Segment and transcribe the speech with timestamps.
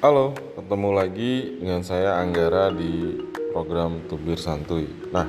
[0.00, 3.20] Halo, ketemu lagi dengan saya Anggara di
[3.52, 4.88] program Tubir Santuy.
[5.12, 5.28] Nah,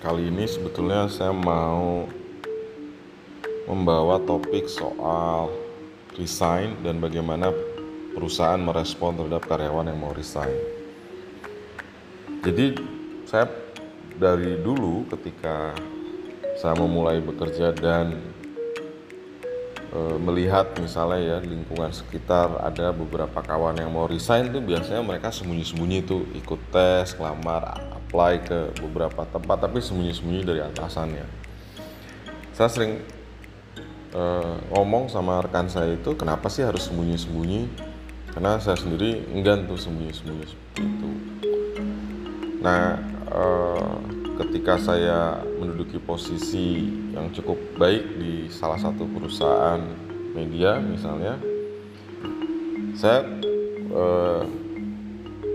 [0.00, 2.08] kali ini sebetulnya saya mau
[3.68, 5.52] membawa topik soal
[6.16, 7.52] resign dan bagaimana
[8.16, 10.56] perusahaan merespon terhadap karyawan yang mau resign.
[12.48, 12.80] Jadi,
[13.28, 13.44] saya
[14.16, 15.76] dari dulu ketika
[16.56, 18.16] saya memulai bekerja dan
[19.92, 25.32] e, melihat misalnya ya lingkungan sekitar ada beberapa kawan yang mau resign tuh biasanya mereka
[25.32, 31.26] sembunyi-sembunyi tuh ikut tes, lamar, apply ke beberapa tempat tapi sembunyi-sembunyi dari atasannya.
[32.52, 32.92] Saya sering
[34.12, 34.22] e,
[34.72, 37.88] ngomong sama rekan saya itu kenapa sih harus sembunyi-sembunyi?
[38.32, 41.10] Karena saya sendiri enggan tuh sembunyi-sembunyi seperti itu.
[42.60, 42.98] Nah,
[43.30, 43.42] e,
[44.38, 49.82] ketika saya menduduki posisi yang cukup baik di salah satu perusahaan
[50.30, 51.34] media misalnya
[52.94, 53.26] saya
[53.90, 54.42] eh,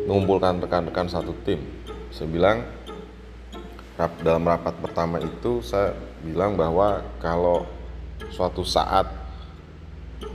[0.03, 1.63] mengumpulkan rekan-rekan satu tim.
[2.11, 2.57] Saya bilang
[4.19, 7.63] dalam rapat pertama itu saya bilang bahwa kalau
[8.35, 9.07] suatu saat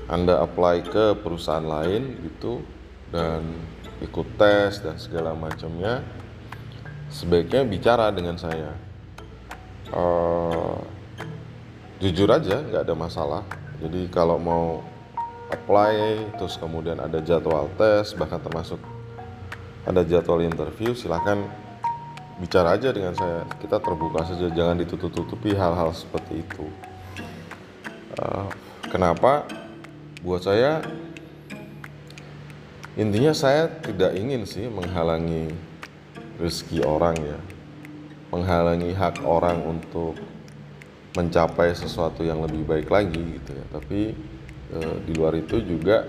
[0.09, 2.65] anda apply ke perusahaan lain gitu
[3.13, 3.45] dan
[4.01, 6.01] ikut tes dan segala macamnya
[7.13, 8.73] sebaiknya bicara dengan saya.
[9.89, 10.77] Uh,
[11.99, 13.43] jujur aja nggak ada masalah.
[13.81, 14.85] Jadi kalau mau
[15.49, 18.77] apply terus kemudian ada jadwal tes bahkan termasuk
[19.89, 21.41] ada jadwal interview silahkan
[22.39, 23.49] bicara aja dengan saya.
[23.59, 26.65] Kita terbuka saja jangan ditutup-tutupi hal-hal seperti itu.
[28.21, 28.47] Uh,
[28.93, 29.49] kenapa?
[30.19, 30.83] Buat saya
[32.99, 35.55] intinya saya tidak ingin sih menghalangi
[36.39, 37.39] rezeki orang ya.
[38.31, 40.17] Menghalangi hak orang untuk
[41.19, 43.65] mencapai sesuatu yang lebih baik lagi gitu ya.
[43.75, 44.01] Tapi
[44.71, 46.07] e, di luar itu juga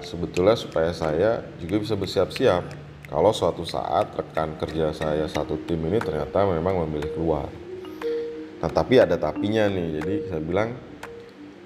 [0.00, 2.64] sebetulnya supaya saya juga bisa bersiap-siap.
[3.10, 7.50] Kalau suatu saat rekan kerja saya satu tim ini ternyata memang memilih keluar.
[8.62, 9.88] Nah tapi ada tapinya nih.
[10.00, 10.70] Jadi saya bilang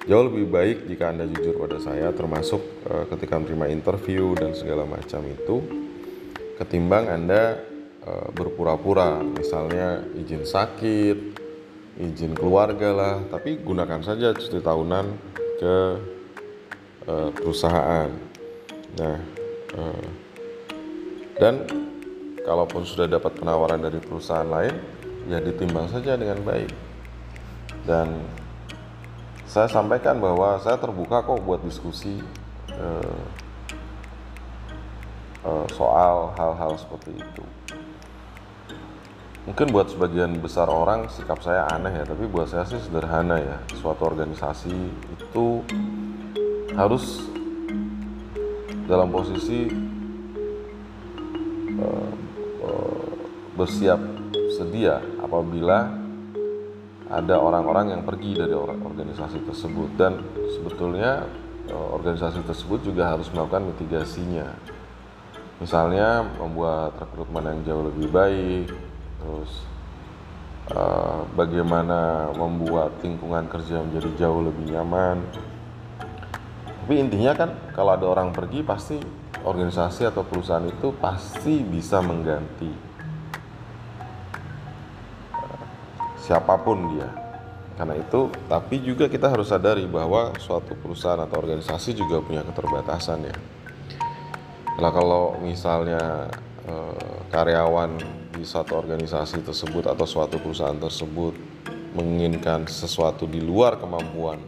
[0.08, 4.88] jauh lebih baik jika anda jujur pada saya termasuk e, ketika menerima interview dan segala
[4.88, 5.84] macam itu
[6.56, 7.73] ketimbang anda
[8.04, 9.24] Eh, berpura-pura.
[9.24, 11.40] Misalnya izin sakit
[11.96, 13.16] izin keluarga lah.
[13.32, 15.06] Tapi gunakan saja cuti tahunan
[15.56, 15.76] ke
[17.08, 18.12] uh, perusahaan.
[19.00, 19.16] Nah
[19.80, 20.06] uh,
[21.40, 21.64] dan
[22.44, 24.76] kalaupun sudah dapat penawaran dari perusahaan lain
[25.32, 26.76] ya ditimbang saja dengan baik.
[27.88, 28.20] Dan
[29.48, 32.20] saya sampaikan bahwa saya terbuka kok buat diskusi
[35.44, 37.44] uh, soal hal-hal seperti itu.
[39.44, 43.56] Mungkin buat sebagian besar orang sikap saya aneh ya tapi buat saya sih sederhana ya.
[43.76, 44.72] Suatu organisasi
[45.20, 45.60] itu
[46.72, 47.28] harus
[48.88, 49.68] dalam posisi
[51.76, 52.12] uh,
[52.64, 53.04] uh,
[53.52, 54.00] bersiap
[54.56, 55.92] sedia apabila
[57.12, 59.92] ada orang-orang yang pergi dari organisasi tersebut.
[60.00, 60.24] Dan
[60.56, 61.28] sebetulnya
[61.68, 64.56] organisasi tersebut juga harus melakukan mitigasinya
[65.64, 68.68] misalnya membuat rekrutmen yang jauh lebih baik
[69.16, 69.64] terus
[70.76, 75.24] uh, bagaimana membuat lingkungan kerja menjadi jauh lebih nyaman.
[76.84, 79.00] Tapi intinya kan kalau ada orang pergi pasti
[79.40, 82.68] organisasi atau perusahaan itu pasti bisa mengganti
[85.32, 85.64] uh,
[86.20, 87.08] siapa pun dia.
[87.80, 93.32] Karena itu tapi juga kita harus sadari bahwa suatu perusahaan atau organisasi juga punya keterbatasan
[93.32, 93.36] ya
[94.74, 96.26] Nah kalau misalnya
[96.66, 97.94] uh, karyawan
[98.34, 101.38] di satu organisasi tersebut atau suatu perusahaan tersebut
[101.94, 104.42] menginginkan sesuatu di luar kemampuan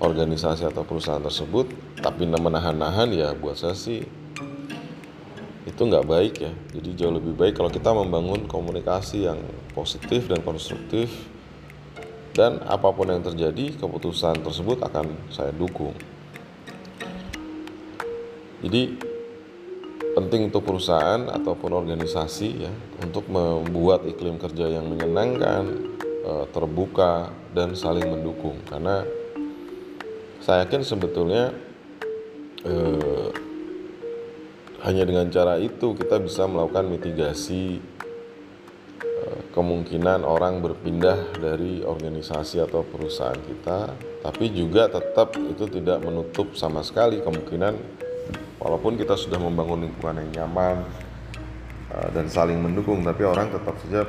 [0.00, 1.68] organisasi atau perusahaan tersebut
[2.00, 4.00] tapi menahan-nahan ya buat saya sih
[5.62, 6.52] itu nggak baik ya.
[6.72, 9.38] Jadi jauh lebih baik kalau kita membangun komunikasi yang
[9.76, 11.12] positif dan konstruktif
[12.32, 15.92] dan apa pun yang terjadi keputusan tersebut akan saya dukung
[18.62, 18.94] jadi
[20.12, 22.72] penting untuk perusahaan ataupun organisasi ya
[23.02, 28.60] untuk membuat iklim kerja yang menyenangkan, eh, terbuka dan saling mendukung.
[28.68, 29.02] Karena
[30.38, 31.50] saya yakin sebetulnya
[32.62, 33.30] eh,
[34.86, 37.82] hanya dengan cara itu kita bisa melakukan mitigasi
[39.02, 43.90] eh, kemungkinan orang berpindah dari organisasi atau perusahaan kita,
[44.22, 48.01] tapi juga tetap itu tidak menutup sama sekali kemungkinan
[48.62, 50.86] walaupun kita sudah membangun lingkungan yang nyaman
[51.90, 54.06] uh, dan saling mendukung tapi orang tetap saja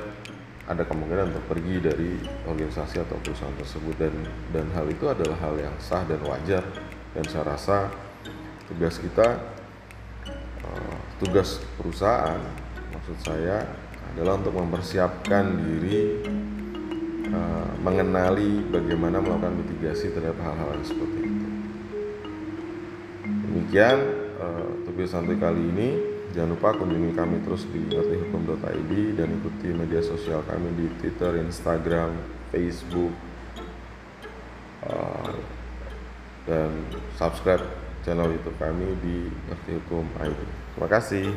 [0.64, 2.12] ada kemungkinan untuk pergi dari
[2.48, 3.96] organisasi atau perusahaan tersebut.
[4.00, 4.16] Dan
[4.56, 6.64] dan hal itu adalah hal yang sah dan wajar.
[7.12, 7.92] Dan saya rasa
[8.72, 9.54] tugas kita
[11.24, 12.40] tugas perusahaan
[12.92, 13.64] maksud saya
[14.14, 16.20] adalah untuk mempersiapkan diri
[17.32, 21.43] uh, mengenali bagaimana melakukan mitigasi terhadap hal-hal seperti itu
[23.54, 24.02] demikian
[24.42, 25.90] uh, tugas santai kali ini
[26.34, 32.18] jangan lupa kunjungi kami terus di ngertihukum.id dan ikuti media sosial kami di Twitter, Instagram,
[32.50, 33.14] Facebook
[34.90, 35.38] uh,
[36.50, 36.74] dan
[37.14, 37.62] subscribe
[38.02, 40.42] channel YouTube kami di Ngerti Hukum ID.
[40.74, 41.30] Terima kasih.